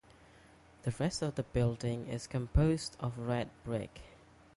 [0.81, 4.01] The rest of the building is composed of red brick.